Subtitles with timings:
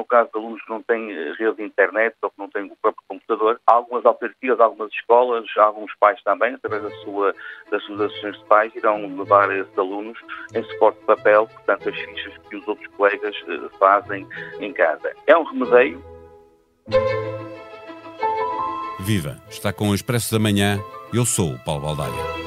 [0.00, 2.64] no caso de alunos que não têm eh, rede de internet ou que não têm
[2.64, 7.34] o próprio computador, há algumas alternativas, algumas escolas, alguns pais também, através da sua,
[7.70, 10.18] das suas associações de pais, irão levar esses alunos
[10.54, 14.26] em suporte de papel, portanto, as fichas que os outros colegas eh, fazem
[14.58, 15.12] em casa.
[15.26, 16.02] É um remedeio.
[19.00, 19.36] Viva!
[19.50, 20.78] Está com o Expresso da Manhã.
[21.12, 22.39] Eu sou o Paulo Baldaia.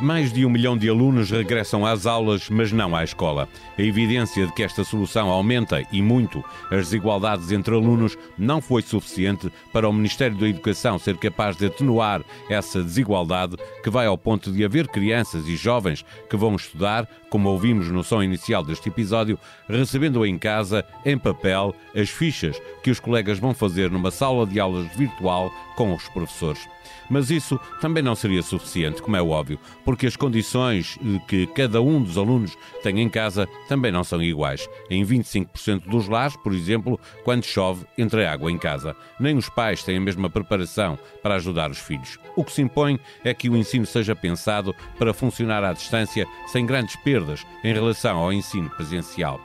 [0.00, 3.48] Mais de um milhão de alunos regressam às aulas, mas não à escola.
[3.76, 8.80] A evidência de que esta solução aumenta e muito as desigualdades entre alunos não foi
[8.80, 14.16] suficiente para o Ministério da Educação ser capaz de atenuar essa desigualdade que vai ao
[14.16, 18.88] ponto de haver crianças e jovens que vão estudar, como ouvimos no som inicial deste
[18.88, 19.36] episódio,
[19.68, 24.60] recebendo em casa, em papel, as fichas que os colegas vão fazer numa sala de
[24.60, 26.68] aulas virtual com os professores.
[27.10, 32.02] Mas isso também não seria suficiente, como é óbvio, porque as condições que cada um
[32.02, 34.68] dos alunos tem em casa também não são iguais.
[34.90, 38.94] Em 25% dos lares, por exemplo, quando chove, entra água em casa.
[39.18, 42.18] Nem os pais têm a mesma preparação para ajudar os filhos.
[42.36, 46.66] O que se impõe é que o ensino seja pensado para funcionar à distância sem
[46.66, 49.40] grandes perdas em relação ao ensino presencial.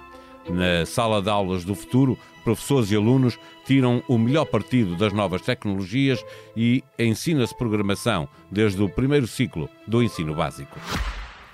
[0.49, 5.41] Na sala de aulas do futuro, professores e alunos tiram o melhor partido das novas
[5.41, 6.23] tecnologias
[6.55, 10.79] e ensina-se programação desde o primeiro ciclo do ensino básico.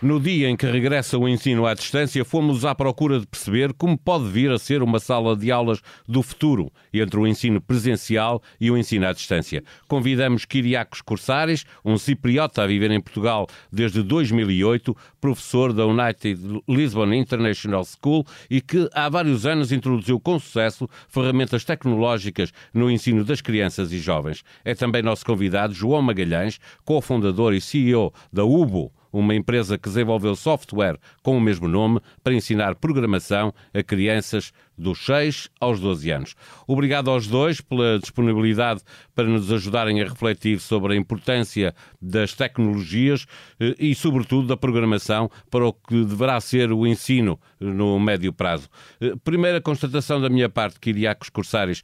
[0.01, 3.97] No dia em que regressa o ensino à distância, fomos à procura de perceber como
[3.97, 8.71] pode vir a ser uma sala de aulas do futuro entre o ensino presencial e
[8.71, 9.61] o ensino à distância.
[9.89, 17.11] Convidamos Kiriakos Corsares, um cipriota a viver em Portugal desde 2008, professor da United Lisbon
[17.13, 23.41] International School e que há vários anos introduziu com sucesso ferramentas tecnológicas no ensino das
[23.41, 24.45] crianças e jovens.
[24.63, 30.35] É também nosso convidado João Magalhães, cofundador e CEO da UBO, uma empresa que desenvolveu
[30.35, 36.35] software com o mesmo nome para ensinar programação a crianças dos 6 aos 12 anos.
[36.65, 38.81] Obrigado aos dois pela disponibilidade
[39.13, 43.25] para nos ajudarem a refletir sobre a importância das tecnologias
[43.59, 48.69] eh, e, sobretudo, da programação para o que deverá ser o ensino no médio prazo.
[49.01, 51.83] Eh, primeira constatação da minha parte, Kiriakos Corsares,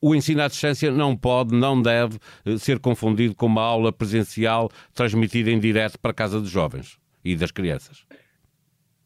[0.00, 4.70] o ensino à distância não pode, não deve eh, ser confundido com uma aula presencial
[4.92, 8.04] transmitida em direto para a casa dos jovens e das crianças.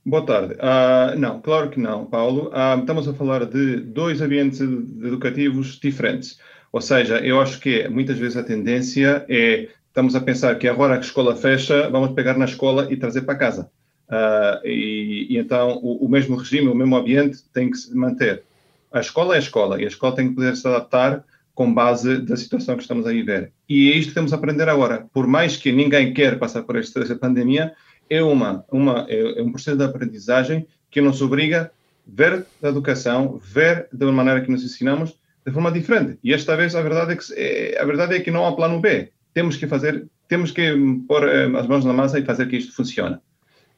[0.08, 0.54] Boa tarde.
[0.54, 2.48] Uh, não, claro que não, Paulo.
[2.48, 6.38] Uh, estamos a falar de dois ambientes educativos diferentes.
[6.72, 10.94] Ou seja, eu acho que muitas vezes a tendência é estamos a pensar que agora
[10.94, 13.70] que a escola fecha, vamos pegar na escola e trazer para casa.
[14.08, 18.44] Uh, e, e, então o, o, mesmo regime, o mesmo ambiente tem que se manter.
[18.90, 21.22] A escola é a escola e a escola tem que poder se adaptar
[21.54, 23.52] com base da situação que estamos a viver.
[23.69, 25.06] E é isto que temos a aprender agora.
[25.12, 27.75] Por mais que ninguém quer passar por esta, pandemia,
[28.10, 31.70] é, uma, uma, é, é um processo de aprendizagem que nos obriga a
[32.06, 36.19] ver a educação, ver uma maneira que nos ensinamos de forma diferente.
[36.22, 38.80] E esta vez a verdade é que, é, a verdade é que não há plano
[38.80, 39.10] B.
[39.32, 40.74] Temos que fazer, temos que
[41.06, 43.19] pôr eh, as mãos na massa e fazer que isto funcione.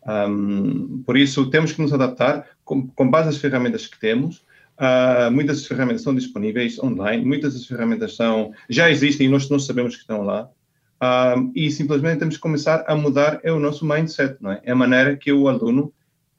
[0.07, 4.39] Um, por isso, temos que nos adaptar com, com base nas ferramentas que temos.
[4.79, 9.49] Uh, muitas das ferramentas são disponíveis online, muitas das ferramentas são, já existem e nós
[9.51, 10.49] não sabemos que estão lá.
[11.03, 14.61] Um, e simplesmente temos que começar a mudar é o nosso mindset, não é?
[14.63, 15.93] É a maneira que o aluno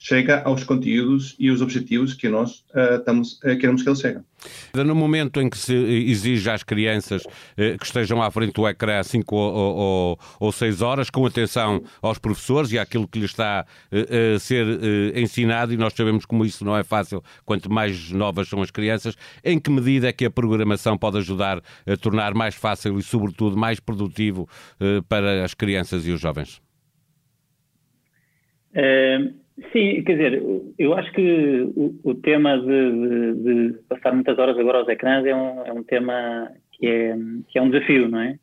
[0.03, 4.19] chega aos conteúdos e os objetivos que nós uh, estamos, uh, queremos que ele chegue.
[4.73, 9.03] No momento em que se exige às crianças uh, que estejam à frente do ecrã
[9.03, 14.39] 5 ou, ou 6 horas, com atenção aos professores e àquilo que lhes está a
[14.39, 14.65] ser
[15.15, 19.15] ensinado, e nós sabemos como isso não é fácil, quanto mais novas são as crianças,
[19.43, 23.55] em que medida é que a programação pode ajudar a tornar mais fácil e, sobretudo,
[23.55, 24.49] mais produtivo
[25.07, 26.59] para as crianças e os jovens?
[29.71, 30.43] Sim, quer dizer,
[30.77, 35.25] eu acho que o, o tema de, de, de, passar muitas horas agora aos ecrãs
[35.25, 37.15] é um, é um tema que é,
[37.49, 38.39] que é um desafio, não é?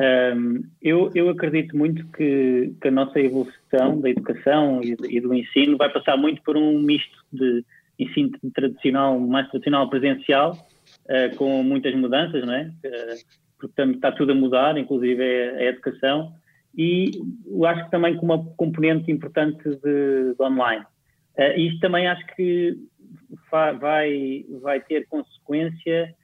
[0.00, 5.32] Um, eu, eu acredito muito que, que, a nossa evolução da educação e, e, do
[5.32, 7.64] ensino vai passar muito por um misto de
[7.98, 10.58] ensino tradicional, mais tradicional presencial,
[11.04, 12.72] uh, com muitas mudanças, não é?
[12.84, 13.24] Uh,
[13.60, 16.32] portanto, está tudo a mudar, inclusive a, a educação
[16.76, 17.10] e
[17.46, 20.84] eu acho que também com uma componente importante de, de online.
[21.38, 22.76] Uh, isto também acho que
[23.50, 26.14] vai, vai ter consequência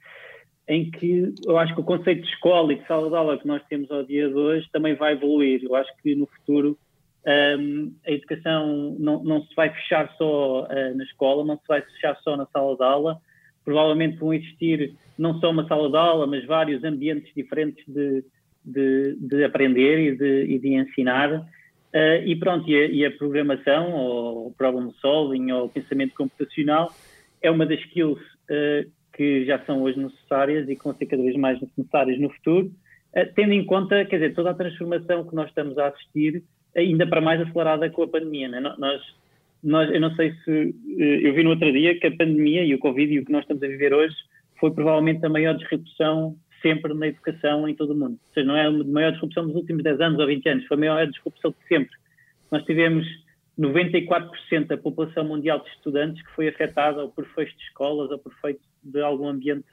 [0.67, 3.47] em que eu acho que o conceito de escola e de sala de aula que
[3.47, 5.63] nós temos ao dia de hoje também vai evoluir.
[5.63, 6.77] Eu acho que no futuro
[7.25, 11.67] um, ehm, a educação não, não se vai fechar só uh, na escola, não se
[11.67, 13.19] vai fechar só na sala de aula.
[13.65, 18.23] Provavelmente vão existir não só uma sala de aula, mas vários ambientes diferentes de,
[18.63, 21.31] de, de aprender e de, e de ensinar.
[21.93, 26.93] Uh, e pronto, e a, e a, programação, ou problem solving, ou pensamento computacional,
[27.41, 31.21] é uma das skills uh, que já são hoje necessárias e que vão ser cada
[31.21, 35.35] vez mais necessárias no futuro, uh, tendo em conta, quer dizer, toda a transformação que
[35.35, 36.43] nós estamos a assistir,
[36.75, 38.47] ainda para mais acelerada com a pandemia.
[38.47, 38.61] Né?
[38.61, 39.01] Nós,
[39.61, 40.73] nós, eu não sei se.
[40.97, 43.41] Eu vi no outro dia que a pandemia e o Covid e o que nós
[43.41, 44.15] estamos a viver hoje
[44.59, 48.19] foi provavelmente a maior disrupção sempre na educação em todo o mundo.
[48.27, 50.77] Ou seja, não é a maior disrupção dos últimos 10 anos ou 20 anos, foi
[50.77, 51.95] a maior disrupção de sempre.
[52.51, 53.05] Nós tivemos
[53.59, 58.17] 94% da população mundial de estudantes que foi afetada ou por fecho de escolas ou
[58.17, 59.67] por fecho de algum ambiente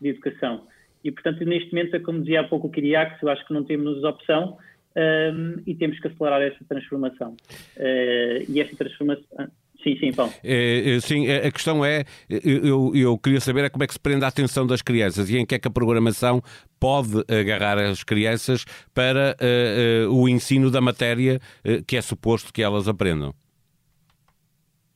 [0.00, 0.66] de educação.
[1.02, 3.62] E, portanto, neste momento, é como dizia há pouco o Kiriakos, eu acho que não
[3.62, 4.56] temos opção
[4.96, 7.36] um, e temos que acelerar esta transformação.
[7.76, 9.48] Uh, e esta transformação.
[9.84, 10.32] Sim, sim, Paulo.
[10.42, 14.00] É, é, sim, a questão é, eu, eu queria saber é como é que se
[14.00, 16.40] prende a atenção das crianças e em que é que a programação
[16.80, 18.64] pode agarrar as crianças
[18.94, 23.34] para uh, uh, o ensino da matéria uh, que é suposto que elas aprendam.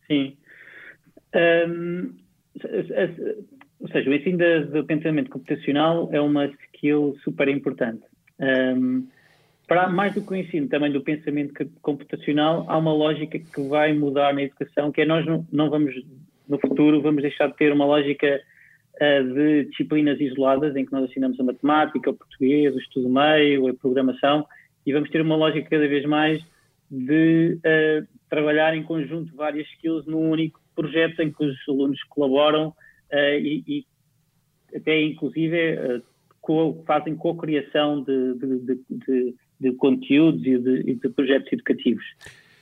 [0.06, 0.38] Sim.
[1.34, 2.14] Um,
[3.80, 4.38] ou seja, o ensino
[4.72, 8.02] do pensamento computacional é uma skill super importante.
[8.40, 9.06] Um,
[9.68, 13.92] para mais do que o ensino também do pensamento computacional, há uma lógica que vai
[13.92, 15.94] mudar na educação, que é nós não, não vamos,
[16.48, 18.40] no futuro, vamos deixar de ter uma lógica
[18.94, 23.68] uh, de disciplinas isoladas, em que nós ensinamos a matemática, o português, o estudo meio,
[23.68, 24.46] a programação,
[24.86, 26.42] e vamos ter uma lógica cada vez mais
[26.90, 32.68] de uh, trabalhar em conjunto várias skills num único projeto em que os alunos colaboram
[32.68, 33.86] uh, e, e,
[34.74, 36.02] até inclusive
[36.40, 42.04] co fazem co-criação de, de, de, de de conteúdos e de, e de projetos educativos.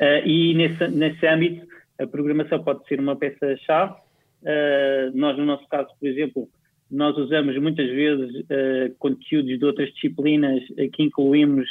[0.01, 1.67] Uh, e nesse, nesse âmbito,
[1.99, 3.95] a programação pode ser uma peça-chave.
[4.43, 6.49] Uh, nós, no nosso caso, por exemplo,
[6.91, 10.63] nós usamos muitas vezes uh, conteúdos de outras disciplinas
[10.93, 11.69] que incluímos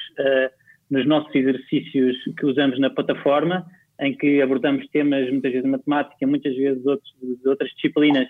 [0.89, 3.65] nos nossos exercícios que usamos na plataforma,
[3.99, 8.27] em que abordamos temas, muitas vezes de matemática, muitas vezes outros, de outras disciplinas,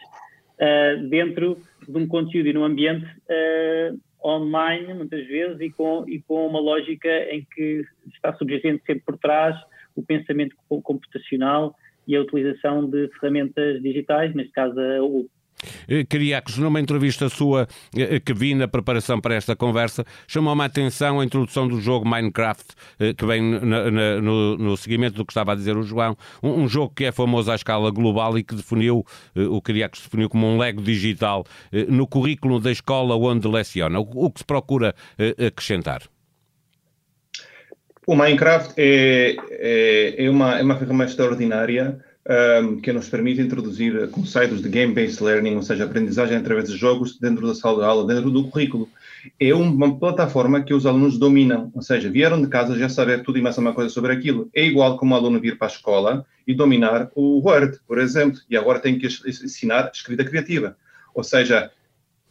[1.10, 1.58] dentro
[1.88, 3.06] de um conteúdo e num ambiente
[4.26, 9.18] online, muitas vezes, e com, e com uma lógica em que está subjacente sempre por
[9.18, 9.56] trás
[9.96, 11.76] o pensamento computacional
[12.08, 15.04] e a utilização de ferramentas digitais, neste caso a
[16.10, 20.66] Cariacos, eh, numa entrevista sua eh, que vi na preparação para esta conversa, chamou-me a
[20.66, 22.66] atenção a introdução do jogo Minecraft,
[23.00, 26.18] eh, que vem na, na, no, no, seguimento do que estava a dizer o João.
[26.42, 29.06] Um, um, jogo que é famoso à escala global e que definiu,
[29.36, 31.46] o Cariacos definiu como um lego digital
[31.90, 34.00] no currículo da escola onde leciona.
[34.00, 34.94] O, o que se procura
[35.46, 36.04] acrescentar?
[38.08, 44.10] O Minecraft é, é, é, uma, é uma ferramenta extraordinária um, que nos permite introduzir
[44.10, 48.08] conceitos de game-based learning, ou seja, aprendizagem através de jogos dentro da sala de aula,
[48.08, 48.90] dentro do currículo.
[49.40, 53.38] É uma plataforma que os alunos dominam, ou seja, vieram de casa já saber tudo
[53.38, 54.50] e mais uma coisa sobre aquilo.
[54.54, 58.40] É igual como o aluno vir para a escola e dominar o Word, por exemplo,
[58.50, 60.76] e agora tem que ensinar escrita criativa.
[61.14, 61.72] Ou seja,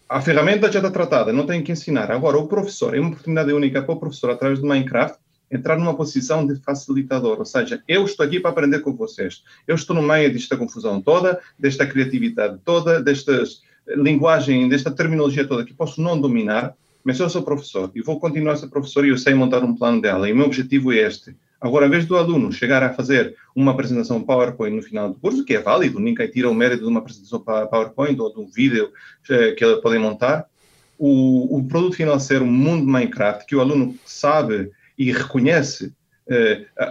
[0.09, 2.11] a ferramenta já está tratada, não tem que ensinar.
[2.11, 5.19] Agora, o professor, é uma oportunidade única para o professor, através do Minecraft,
[5.51, 9.43] entrar numa posição de facilitador, ou seja, eu estou aqui para aprender com vocês.
[9.67, 13.43] Eu estou no meio desta confusão toda, desta criatividade toda, desta
[13.89, 16.75] linguagem, desta terminologia toda que posso não dominar,
[17.05, 19.75] mas eu sou professor e vou continuar a ser professor e eu sei montar um
[19.75, 20.29] plano dela.
[20.29, 21.37] E o meu objetivo é este.
[21.61, 25.45] Agora, em vez do aluno chegar a fazer uma apresentação PowerPoint no final do curso,
[25.45, 28.91] que é válido, ninguém tira o mérito de uma apresentação PowerPoint ou de um vídeo
[29.31, 30.47] eh, que ele pode montar,
[30.99, 35.87] o, o produto final ser um mundo Minecraft que o aluno sabe e reconhece
[36.29, 36.85] uh, a,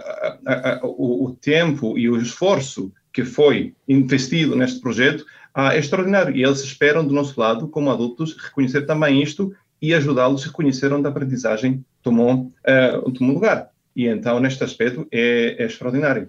[0.46, 5.24] a, a, o, o, tempo e o esforço que foi investido neste projeto,
[5.56, 6.34] é extraordinário.
[6.34, 10.92] E eles esperam do nosso lado, como adultos, reconhecer também isto e ajudá-los a reconhecer
[10.92, 13.70] onde a aprendizagem tomou, uh, tomou lugar.
[13.94, 16.28] E então, neste aspecto, é, é extraordinário.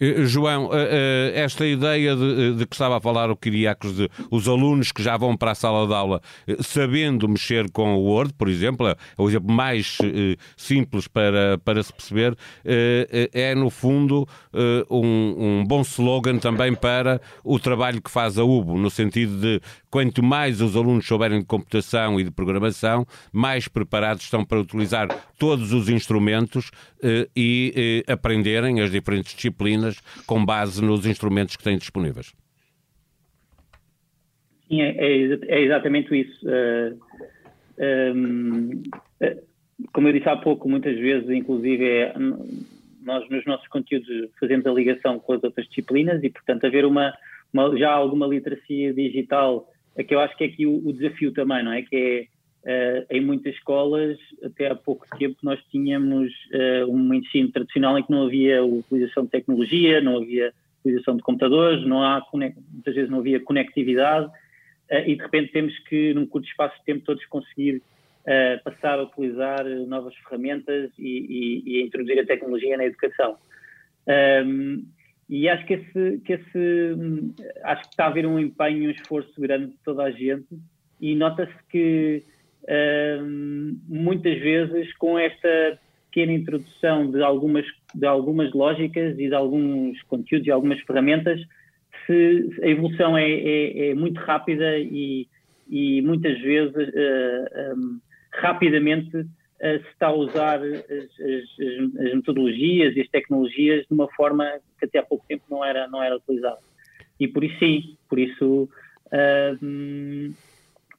[0.00, 4.08] Eh, João, eh, eh, esta ideia de, de, que estava a falar o Quiriacos, de
[4.30, 6.20] os alunos que já vão para a sala de aula
[6.60, 9.98] sabendo mexer com o Word, por exemplo, é o exemplo mais
[10.56, 14.26] simples para, para se perceber, é no fundo
[14.90, 19.60] um, um bom slogan também para o trabalho que faz a UBO, no sentido de
[19.90, 25.08] quanto mais os alunos souberem de computação e de programação, mais preparados estão para utilizar
[25.38, 26.70] todos os instrumentos
[27.34, 29.87] e aprenderem as diferentes disciplinas
[30.26, 32.32] com base nos instrumentos que têm disponíveis.
[34.68, 36.46] Sim, é, é, é exatamente isso.
[36.46, 36.98] Uh,
[37.78, 38.82] eh, um,
[39.20, 39.38] eh,
[39.92, 42.14] como eu disse há pouco, muitas vezes, inclusive, é,
[43.02, 47.14] nós nos nossos conteúdos fazemos a ligação com as outras disciplinas e, portanto, haver uma,
[47.52, 51.32] uma já alguma literacia digital, é que eu acho que é aqui o, o desafio
[51.32, 51.82] também, não é?
[51.82, 52.26] Que é
[52.68, 58.02] Uh, em muitas escolas, até há pouco tempo, nós tínhamos uh, um ensino tradicional em
[58.02, 63.08] que não havia utilização de tecnologia, não havia utilização de computadores, não há, muitas vezes
[63.08, 64.30] não havia conectividade
[65.06, 67.82] e de repente temos que, num curto espaço de tempo, todos conseguir
[68.64, 73.36] passar a utilizar novas ferramentas e, e, e, introduzir a tecnologia na educação.
[74.46, 74.86] Um,
[75.28, 76.96] e acho que esse, que esse
[77.64, 80.48] acho que está a haver um empenho, um esforço grande de toda a gente
[80.98, 82.22] e nota-se que
[83.88, 85.78] muitas vezes com esta
[86.10, 91.40] pequena introdução de algumas, de algumas lógicas e de alguns conteúdos e algumas ferramentas,
[92.06, 95.28] se, a evolução é, é, é muito rápida e,
[95.68, 98.00] e muitas vezes uh, eh, um,
[98.32, 99.26] rapidamente uh,
[99.60, 104.86] se está a usar as, as, as, metodologias e as tecnologias de uma forma que
[104.86, 106.58] até há pouco tempo não era, não era utilizada.
[107.20, 108.68] E por isso sim, por isso
[109.06, 110.34] uh,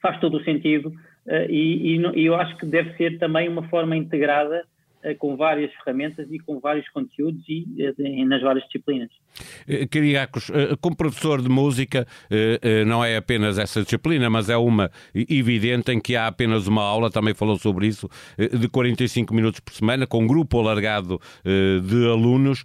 [0.02, 0.94] faz todo o sentido
[1.28, 4.79] e, e, e eu acho que deve ser também uma forma integrada eh,
[5.18, 9.10] com várias ferramentas e com vários conteúdos e, e eh, nas várias disciplinas.
[9.90, 12.06] Cariacos, eh, como professor de música,
[12.86, 17.10] não é apenas essa disciplina, mas é uma evidente em que há apenas uma aula,
[17.10, 22.64] também falou sobre isso, de 45 minutos por semana, com um grupo alargado de alunos.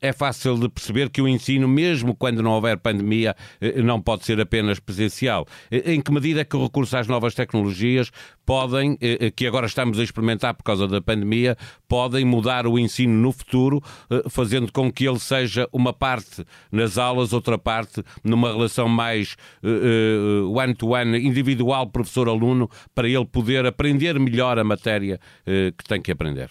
[0.00, 3.34] É fácil de perceber que o ensino, mesmo quando não houver pandemia,
[3.82, 5.46] não pode ser apenas presencial.
[5.70, 8.10] Em que medida é que o recurso às novas tecnologias
[8.44, 8.98] podem,
[9.34, 11.56] que agora estamos a experimentar por causa da pandemia,
[11.88, 16.98] podem mudar o ensino no futuro, eh, fazendo com que ele seja uma parte nas
[16.98, 24.18] aulas, outra parte numa relação mais eh, eh, one-to-one, individual, professor-aluno, para ele poder aprender
[24.18, 26.50] melhor a matéria que tem que aprender.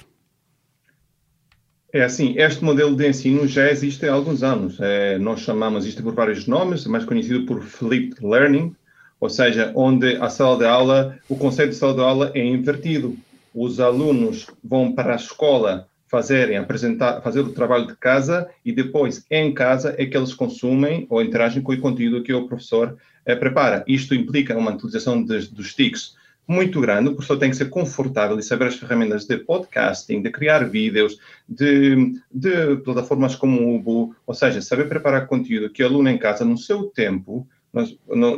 [1.96, 4.78] É assim, este modelo de ensino já existe há alguns anos.
[4.82, 8.76] É, nós chamamos isto por vários nomes, mais conhecido por flipped learning,
[9.18, 13.16] ou seja, onde a sala de aula, o conceito de sala de aula é invertido
[13.56, 19.26] os alunos vão para a escola fazerem, apresentar, fazer o trabalho de casa e depois,
[19.32, 23.36] em casa, é que eles consumem ou interagem com o conteúdo que o professor eh,
[23.36, 23.84] prepara.
[23.88, 26.16] Isto implica uma utilização de, dos TICs
[26.48, 27.10] muito grande.
[27.10, 31.18] O professor tem que ser confortável e saber as ferramentas de podcasting, de criar vídeos,
[31.48, 36.18] de, de plataformas como o Ubu, ou seja, saber preparar conteúdo que o aluno em
[36.18, 38.38] casa, no seu tempo, no,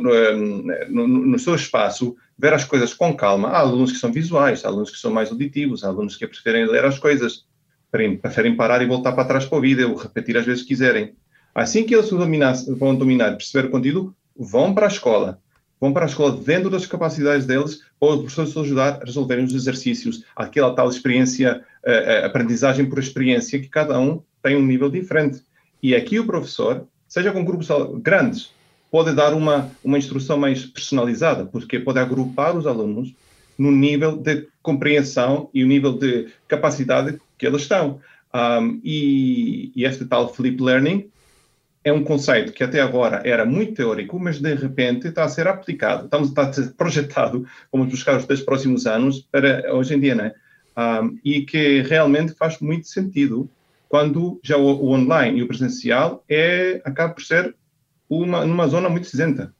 [0.88, 3.48] no, no, seu espaço, ver as coisas com calma.
[3.48, 6.66] Há alunos que são visuais, há alunos que são mais auditivos, há alunos que preferem
[6.66, 7.44] ler as coisas,
[7.90, 11.14] preferem parar e voltar para trás para o vídeo, repetir às vezes quiserem.
[11.54, 15.40] Assim que eles vão dominar, perceber o conteúdo, vão para a escola.
[15.80, 19.44] Vão para a escola dentro das capacidades deles, ou o professor se ajudar a resolverem
[19.44, 24.90] os exercícios, aquela tal experiência, uh, aprendizagem por experiência, que cada um tem um nível
[24.90, 25.42] diferente.
[25.82, 27.68] E aqui o professor, seja com grupos
[28.02, 28.50] grandes,
[28.90, 33.14] pode dar uma, uma instrução mais personalizada, porque pode agrupar os alunos
[33.58, 38.00] no nível de compreensão e o nível de capacidade que eles estão.
[38.34, 41.08] Um, e, e, este tal flip learning
[41.82, 45.48] é um conceito que até agora era muito teórico, mas de repente está a ser
[45.48, 50.00] aplicado, estamos, está a ser projetado, vamos buscar os três próximos anos para hoje em
[50.00, 50.32] dia, né?
[50.76, 53.50] Um, e que realmente faz muito sentido
[53.88, 57.54] quando já o, o online e o presencial é, acaba por ser
[58.08, 59.54] uma, numa zona muito cinzenta.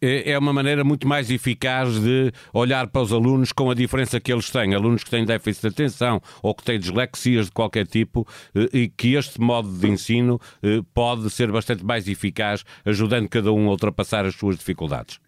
[0.00, 4.20] É, é uma maneira muito mais eficaz de olhar para os alunos com a diferença
[4.20, 4.74] que eles têm.
[4.74, 8.88] Alunos que têm déficit de atenção ou que têm dislexias de qualquer tipo eh, e
[8.88, 13.70] que este modo de ensino eh, pode ser bastante mais eficaz, ajudando cada um a
[13.70, 15.18] ultrapassar as suas dificuldades.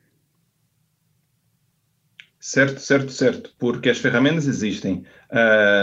[2.43, 5.05] Certo, certo, certo, porque as ferramentas existem.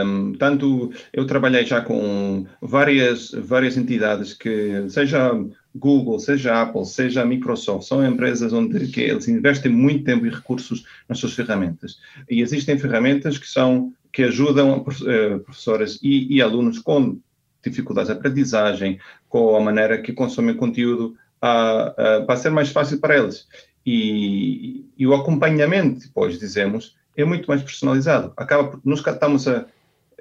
[0.03, 5.33] Um, tanto eu trabalhei já com várias, várias entidades que, seja
[5.77, 10.85] Google, seja Apple, seja Microsoft, são empresas onde que eles investem muito tempo e recursos
[11.07, 11.99] nas suas ferramentas.
[12.29, 17.19] E existem ferramentas que são que ajudam uh, professores e, e, alunos com
[17.63, 22.99] dificuldades de aprendizagem, com a maneira que consomem conteúdo, a, a, para ser mais fácil
[22.99, 23.47] para eles.
[23.85, 28.33] E, e, o acompanhamento, depois dizemos, é muito mais personalizado.
[28.35, 29.65] Acaba nós estamos, a,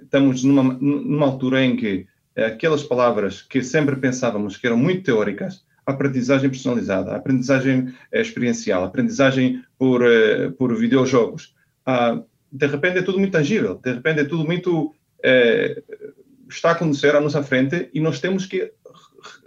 [0.01, 2.07] estamos numa, numa altura em que
[2.37, 9.65] aquelas palavras que sempre pensávamos que eram muito teóricas, aprendizagem personalizada, aprendizagem eh, experiencial, aprendizagem
[9.79, 11.55] por, uh, por videojogos,
[11.87, 14.95] uh, de repente é tudo muito tangível, de repente é tudo muito.
[15.19, 16.07] Uh,
[16.49, 18.73] está a acontecer à nossa frente e nós temos que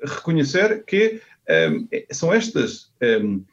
[0.04, 1.22] reconhecer que
[1.72, 2.92] um, são estas.
[3.02, 3.44] Um,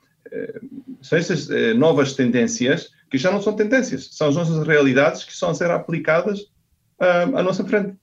[1.01, 5.51] são estas novas tendências que já não são tendências, são as nossas realidades que estão
[5.51, 6.51] a ser aplicadas
[6.99, 7.97] à nossa frente.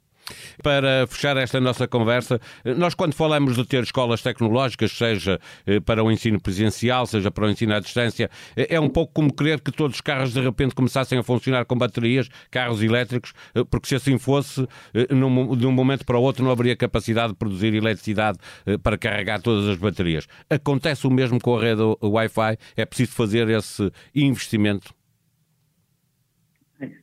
[0.62, 2.40] Para fechar esta nossa conversa,
[2.78, 5.40] nós quando falamos de ter escolas tecnológicas, seja
[5.86, 9.60] para o ensino presencial, seja para o ensino à distância, é um pouco como querer
[9.60, 13.34] que todos os carros de repente começassem a funcionar com baterias, carros elétricos,
[13.70, 17.74] porque se assim fosse, de um momento para o outro não haveria capacidade de produzir
[17.74, 18.38] eletricidade
[18.82, 20.28] para carregar todas as baterias.
[20.50, 22.58] Acontece o mesmo com a rede Wi-Fi?
[22.76, 24.94] É preciso fazer esse investimento?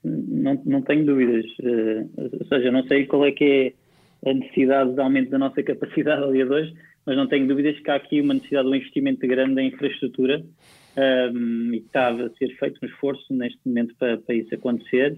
[0.05, 1.45] Não, não tenho dúvidas.
[1.61, 2.09] Uh,
[2.41, 3.75] ou seja, não sei qual é que
[4.25, 6.75] é a necessidade de aumento da nossa capacidade ao dia de hoje,
[7.07, 10.43] mas não tenho dúvidas que há aqui uma necessidade de um investimento grande em infraestrutura
[11.33, 15.17] um, e que está a ser feito um esforço neste momento para, para isso acontecer,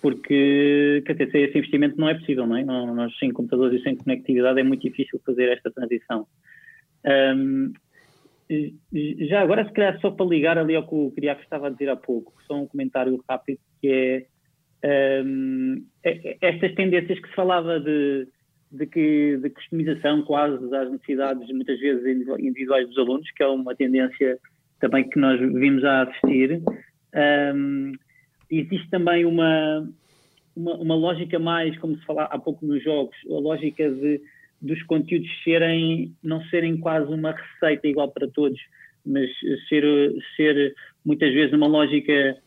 [0.00, 2.64] porque quer dizer, sem esse investimento não é possível, não é?
[2.64, 6.26] Nós sem computadores e sem conectividade é muito difícil fazer esta transição.
[7.06, 7.72] Um,
[9.28, 11.88] já agora, se calhar, só para ligar ali ao que o Criaco estava a dizer
[11.88, 13.88] há pouco, só um comentário rápido, que
[14.82, 18.26] é um, é, é, estas tendências que se falava de,
[18.70, 22.04] de, que, de customização quase das necessidades, muitas vezes
[22.38, 24.38] individuais dos alunos, que é uma tendência
[24.80, 26.62] também que nós vimos a assistir.
[27.54, 27.92] Um,
[28.50, 29.88] existe também uma,
[30.56, 34.20] uma, uma, lógica mais, como se falava há pouco nos jogos, a lógica de
[34.62, 38.58] dos conteúdos serem, não serem quase uma receita igual para todos,
[39.04, 39.28] mas
[39.68, 39.84] ser,
[40.36, 42.38] ser muitas vezes uma lógica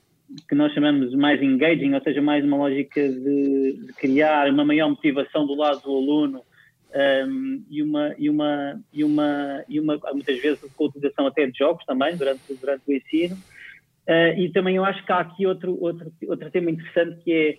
[0.48, 4.90] que nós chamamos mais engaging, ou seja, mais uma lógica de, de criar uma maior
[4.90, 6.42] motivação do lado do aluno
[7.28, 11.46] um, e, uma, e, uma, e, uma, e uma, muitas vezes com a utilização até
[11.46, 13.36] de jogos também durante, durante o ensino.
[14.08, 17.58] Uh, e também eu acho que há aqui outro, outro, outro tema interessante que é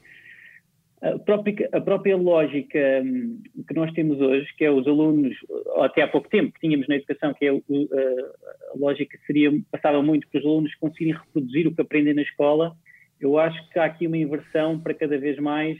[1.03, 5.37] a própria, a própria lógica hum, que nós temos hoje, que é os alunos,
[5.76, 10.26] até há pouco tempo que tínhamos na educação, que é a lógica seria, passava muito
[10.29, 12.75] para os alunos conseguirem reproduzir o que aprendem na escola,
[13.21, 15.79] eu acho que há aqui uma inversão para cada vez mais.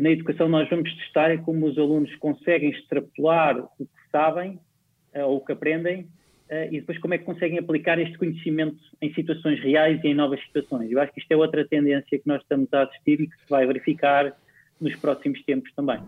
[0.00, 4.58] Na educação nós vamos testar como os alunos conseguem extrapolar o que sabem
[5.12, 6.08] eh, ou o que aprendem
[6.70, 10.40] e depois como é que conseguem aplicar este conhecimento em situações reais e em novas
[10.44, 10.90] situações.
[10.90, 13.48] Eu acho que isto é outra tendência que nós estamos a assistir e que se
[13.48, 14.36] vai verificar
[14.80, 15.98] nos próximos tempos também.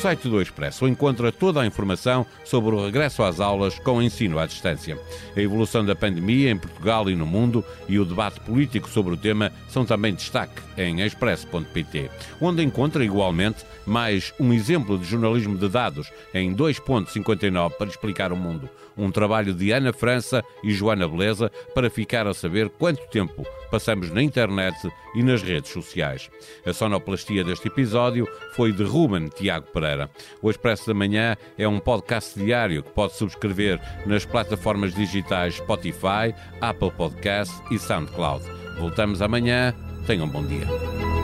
[0.00, 4.46] Site do Expresso encontra toda a informação sobre o regresso às aulas com ensino à
[4.46, 4.98] distância.
[5.36, 9.16] A evolução da pandemia em Portugal e no mundo e o debate político sobre o
[9.16, 12.10] tema são também destaque em expresso.pt,
[12.40, 18.36] onde encontra igualmente mais um exemplo de jornalismo de dados em 2.59 para explicar o
[18.36, 18.70] mundo.
[19.00, 24.10] Um trabalho de Ana França e Joana Beleza para ficar a saber quanto tempo passamos
[24.10, 24.76] na internet
[25.14, 26.28] e nas redes sociais.
[26.66, 30.10] A sonoplastia deste episódio foi de Ruben Tiago Pereira.
[30.42, 36.34] O Expresso da Manhã é um podcast diário que pode subscrever nas plataformas digitais Spotify,
[36.60, 38.44] Apple Podcast e SoundCloud.
[38.78, 39.74] Voltamos amanhã.
[40.06, 41.19] Tenham um bom dia.